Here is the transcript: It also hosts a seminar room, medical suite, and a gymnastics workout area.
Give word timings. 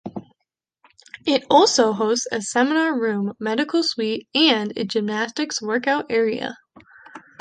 It 1.27 1.43
also 1.47 1.93
hosts 1.93 2.25
a 2.31 2.41
seminar 2.41 2.99
room, 2.99 3.33
medical 3.39 3.83
suite, 3.83 4.27
and 4.33 4.75
a 4.75 4.83
gymnastics 4.85 5.61
workout 5.61 6.07
area. 6.09 6.55